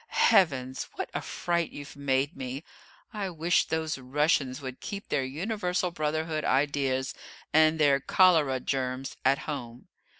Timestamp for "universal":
5.23-5.91